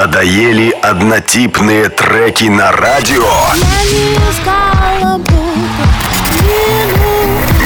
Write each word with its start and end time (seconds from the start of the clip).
Надоели 0.00 0.70
однотипные 0.80 1.90
треки 1.90 2.44
на 2.44 2.72
радио? 2.72 3.22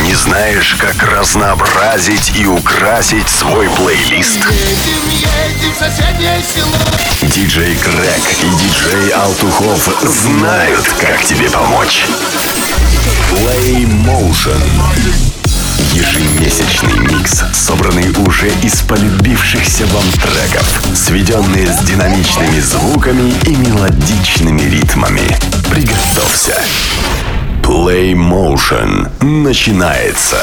Не 0.02 0.14
знаешь, 0.16 0.74
как 0.80 1.00
разнообразить 1.12 2.32
и 2.36 2.44
украсить 2.48 3.28
свой 3.28 3.68
плейлист? 3.76 4.40
Диджей 7.22 7.76
Крэк 7.76 8.22
и 8.42 8.50
диджей 8.56 9.10
Алтухов 9.10 9.88
знают, 10.02 10.88
как 11.00 11.22
тебе 11.22 11.48
помочь. 11.48 12.04
Play 13.30 13.86
Motion. 13.86 15.43
Ежемесячный 15.92 16.98
микс, 16.98 17.42
собранный 17.52 18.10
уже 18.26 18.48
из 18.62 18.80
полюбившихся 18.82 19.84
вам 19.86 20.04
треков, 20.12 20.82
сведенные 20.94 21.66
с 21.66 21.78
динамичными 21.80 22.58
звуками 22.60 23.34
и 23.46 23.54
мелодичными 23.54 24.62
ритмами. 24.62 25.36
Приготовься. 25.70 26.56
Play 27.62 28.12
Motion 28.14 29.10
начинается. 29.22 30.38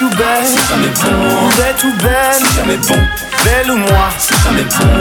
Suis 0.00 0.08
belle, 0.16 0.46
c'est 0.46 0.66
jamais 0.70 0.88
bon. 0.88 1.46
Ou 1.84 1.92
belle, 2.02 2.34
c'est 2.38 2.56
jamais 2.56 2.76
bon. 2.78 2.94
Belle 3.44 3.70
ou 3.70 3.76
moi, 3.76 4.08
c'est 4.16 4.42
jamais 4.44 4.62
bon. 4.62 4.99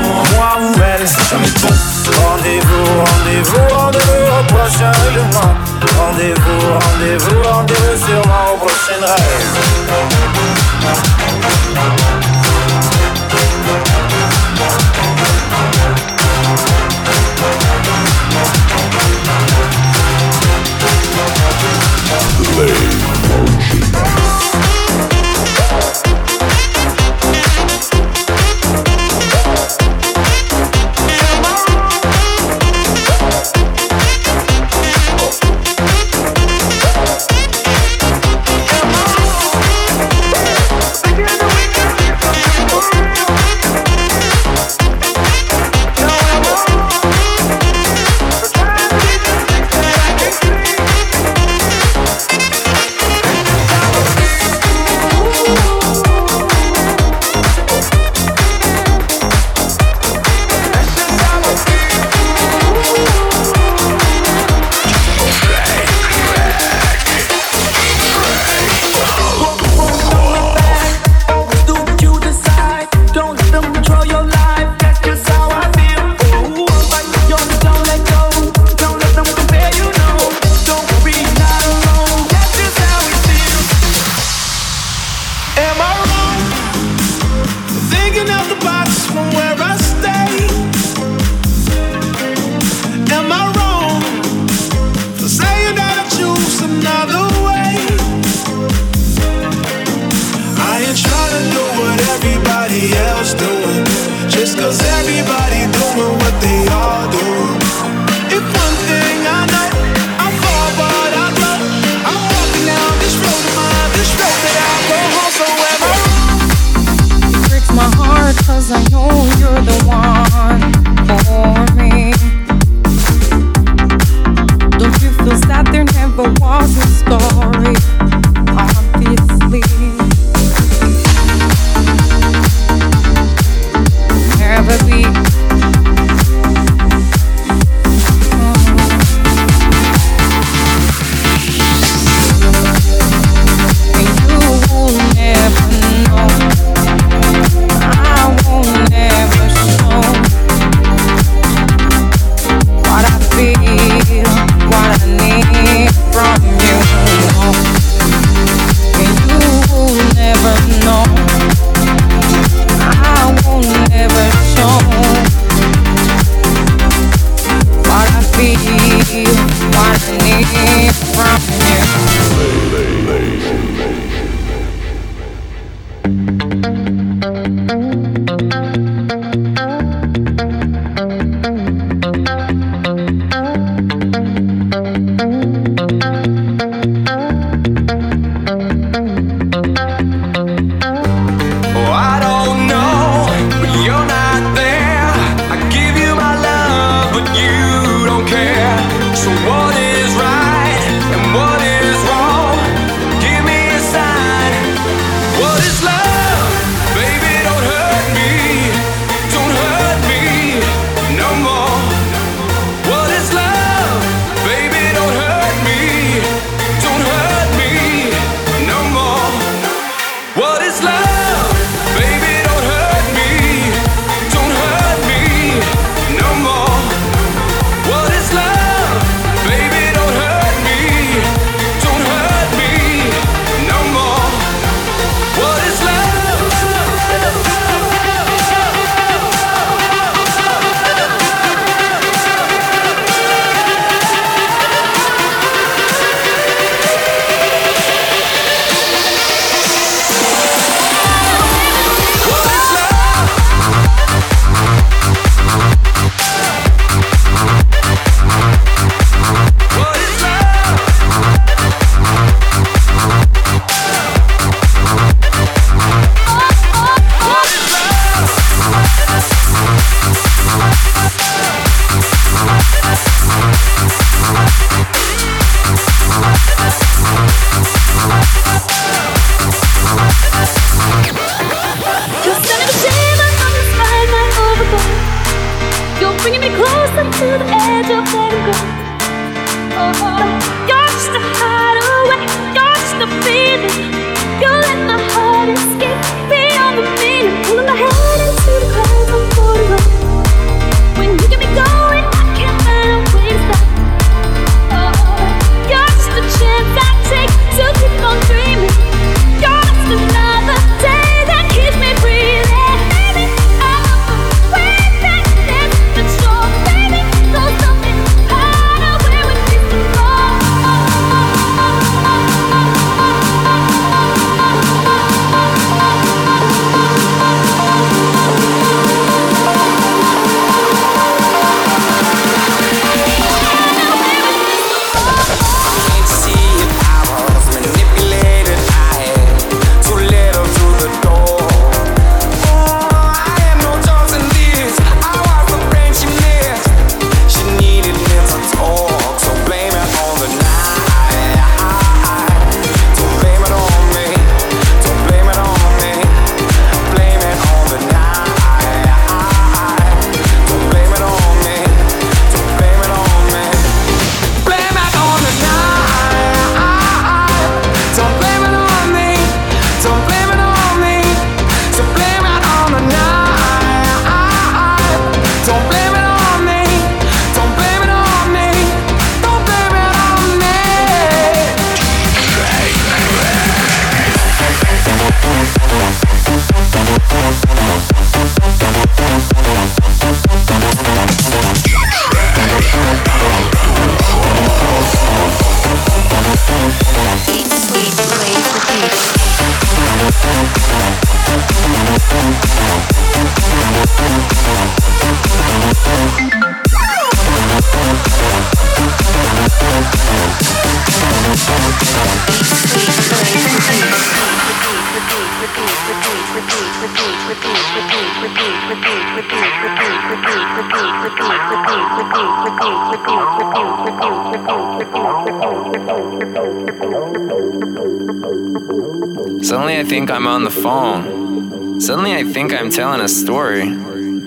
Think 429.99 430.11
I'm 430.11 430.27
on 430.27 430.45
the 430.45 430.49
phone. 430.49 431.81
Suddenly 431.81 432.13
I 432.13 432.23
think 432.23 432.53
I'm 432.53 432.69
telling 432.69 433.01
a 433.01 433.09
story, 433.09 433.69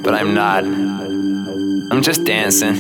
but 0.02 0.12
I'm 0.12 0.34
not. 0.34 0.64
I'm 0.64 2.02
just 2.02 2.24
dancing. 2.24 2.76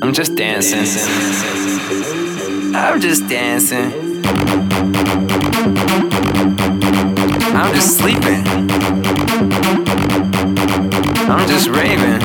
I'm 0.00 0.14
just 0.14 0.34
dancing. 0.34 0.86
I'm 2.74 2.98
just 3.02 3.28
dancing. 3.28 3.92
I'm 7.54 7.74
just 7.74 7.98
sleeping. 7.98 8.42
I'm 11.28 11.46
just 11.46 11.68
raving. 11.68 12.22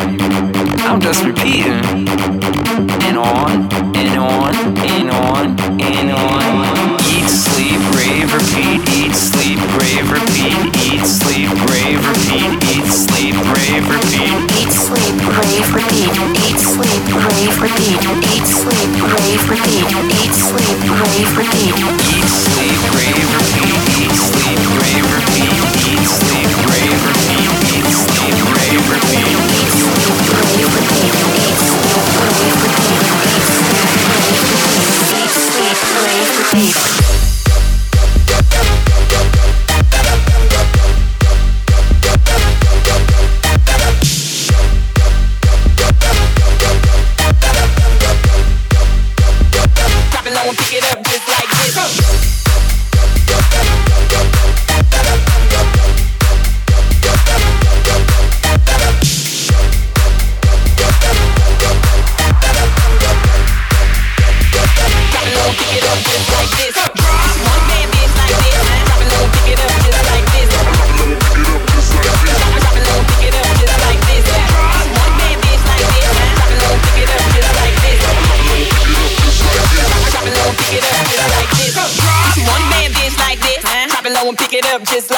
I'm 0.87 1.01
just 1.01 1.25
repeating. 1.25 1.83
And 3.07 3.17
on, 3.17 3.51
and 3.97 4.17
on, 4.17 4.55
and 4.77 5.09
on, 5.11 5.59
and 5.81 6.11
on. 6.11 6.42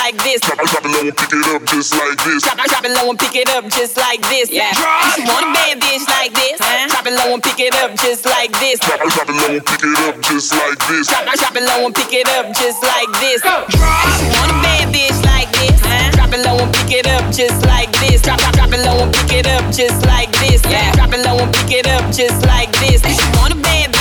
Like 0.06 0.22
this. 0.22 0.42
Drop 0.42 0.62
it 0.62 0.92
low 0.94 1.02
and 1.02 1.18
pick 1.18 1.34
it 1.34 1.48
up 1.50 1.66
just 1.66 1.90
like 1.98 2.20
this. 2.22 2.44
Drop, 2.44 2.58
drop 2.62 2.86
it 2.86 2.94
low 2.94 3.10
and 3.10 3.18
pick 3.18 3.36
it 3.36 3.50
up 3.50 3.66
just 3.74 3.98
like 3.98 4.22
this. 4.30 4.52
Yeah. 4.52 4.70
Drop. 4.78 5.02
Want 5.26 5.50
a 5.50 5.50
bad 5.50 5.82
bitch 5.82 6.06
like 6.06 6.34
this? 6.34 6.62
Huh? 6.62 6.86
Drop 6.94 7.08
it 7.10 7.16
low 7.18 7.34
and 7.34 7.42
pick 7.42 7.58
it 7.58 7.74
up 7.82 7.92
just 7.98 8.26
like 8.26 8.54
this. 8.62 8.78
Drop 8.86 9.02
it 9.02 9.10
drop 9.10 9.30
it 9.30 9.34
low 9.34 9.58
and 9.58 9.66
pick 9.66 9.82
it 9.82 9.98
up 10.06 10.22
just 10.22 10.54
like 10.54 10.78
this. 10.86 11.08
Drop, 11.10 11.26
drop 11.26 11.56
it 11.58 11.66
low 11.66 11.86
and 11.90 11.96
pick 11.96 12.14
it 12.14 12.30
up 12.38 12.46
just 12.54 12.84
like 12.86 13.10
this. 13.18 13.42
Want 13.42 14.54
a 14.54 14.58
bad 14.62 14.94
bitch 14.94 15.18
like 15.26 15.50
this? 15.58 15.74
Huh? 15.82 16.14
Drop 16.14 16.34
it 16.38 16.42
low 16.46 16.62
and 16.62 16.70
pick 16.70 16.92
it 17.02 17.08
up 17.10 17.26
just 17.34 17.66
like 17.66 17.90
this. 18.06 18.22
Drop, 18.22 18.38
drop, 18.38 18.54
drop 18.54 18.74
it 18.78 18.86
low 18.86 19.02
and 19.02 19.10
pick 19.10 19.42
it 19.42 19.48
up 19.50 19.66
just 19.74 20.06
like 20.06 20.30
this. 20.38 20.62
Yeah. 20.70 20.94
Drop 20.94 21.18
it 21.18 21.26
low 21.26 21.42
and 21.42 21.50
pick 21.50 21.82
it 21.82 21.88
up 21.90 22.06
just 22.14 22.46
like 22.46 22.70
this. 22.78 23.02
Want 23.42 23.58
a 23.58 23.58
bad 23.58 23.90
bitch, 23.90 23.90
bad 23.90 23.95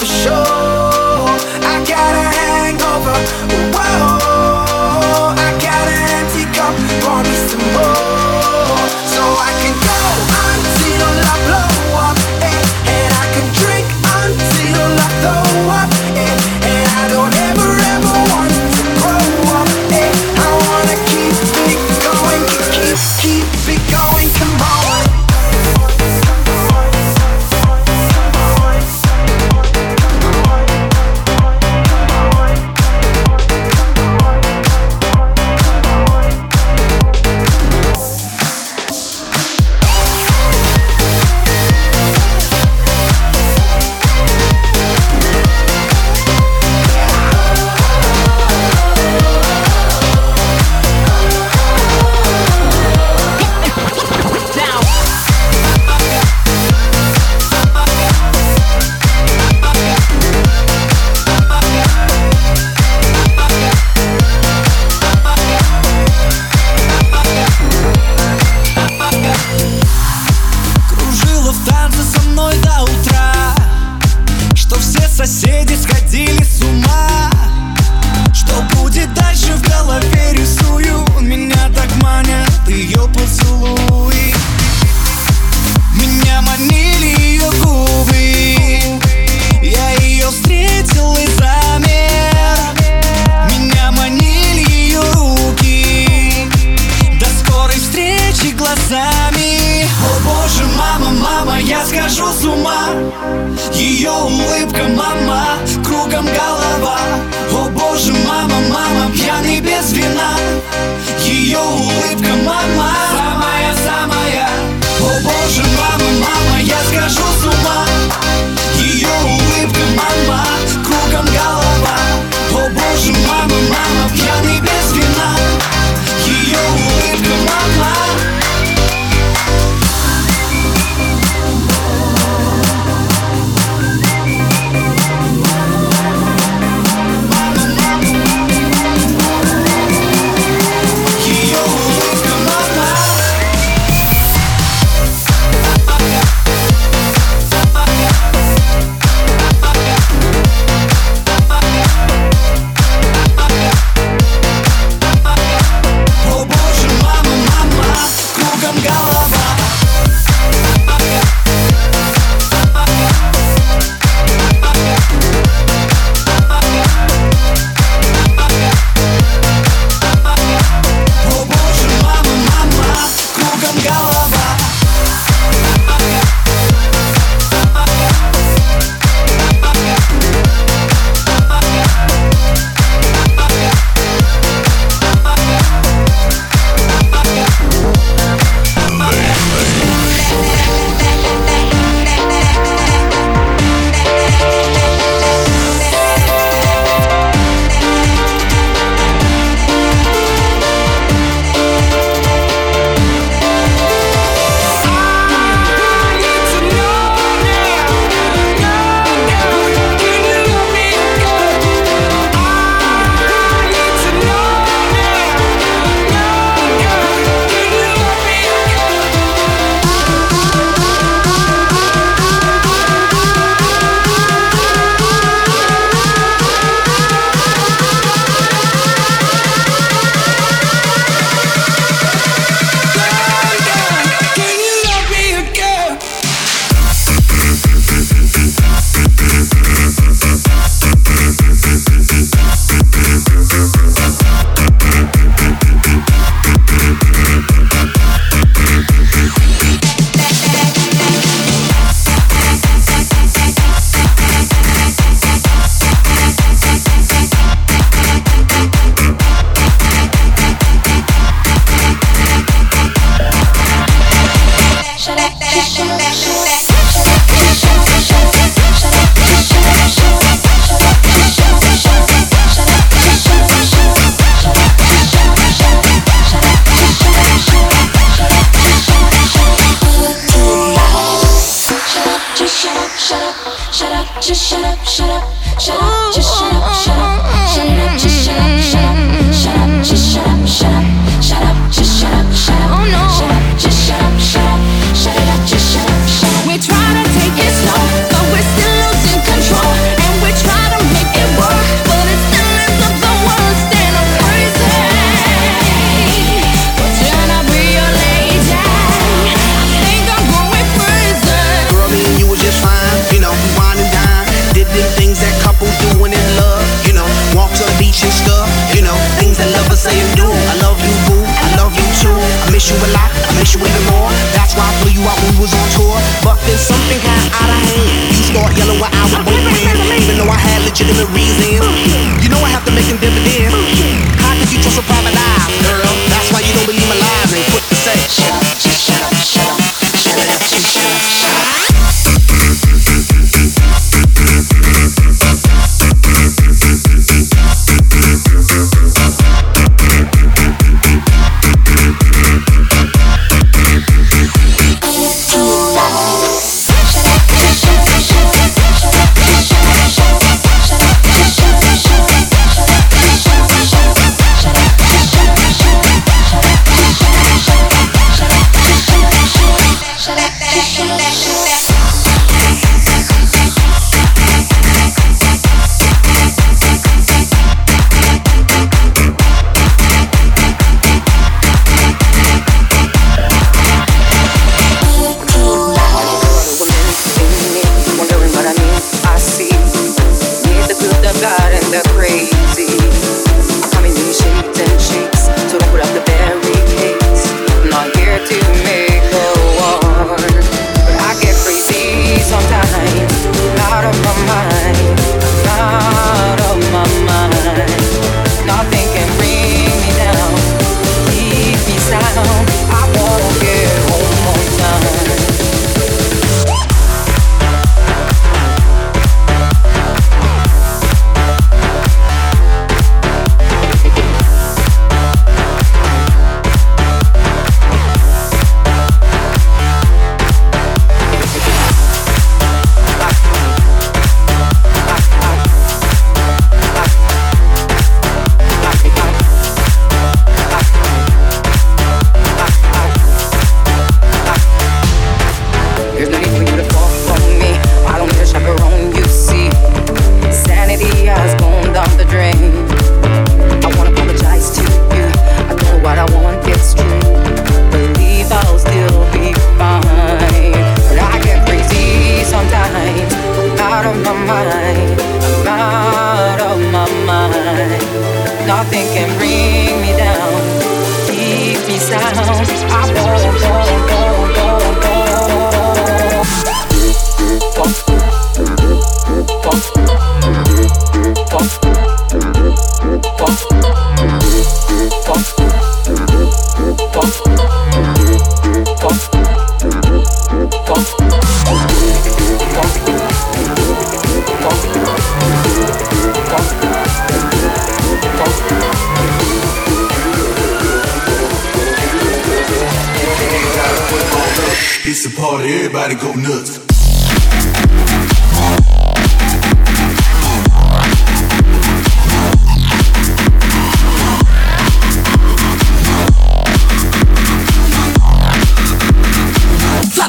for 0.00 0.06
sure. 0.06 0.39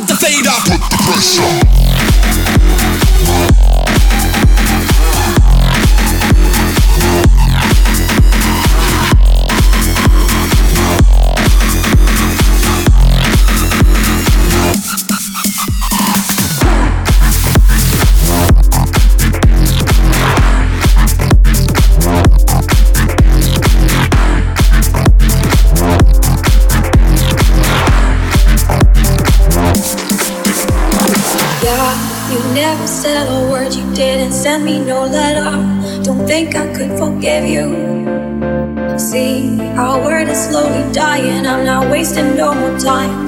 the 0.08 0.16
fade 0.16 0.48
up. 0.48 0.64
Put 0.64 0.80
the 0.90 0.98
pressure. 1.04 1.81
Time. 42.84 43.21